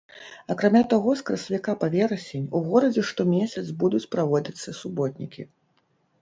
Акрамя 0.51 0.79
таго 0.93 1.11
з 1.19 1.25
красавіка 1.27 1.75
па 1.83 1.89
верасень 1.95 2.47
у 2.57 2.61
горадзе 2.71 3.03
штомесяц 3.11 3.65
будуць 3.85 4.03
праводзіцца 4.17 4.69
суботнікі. 4.81 5.47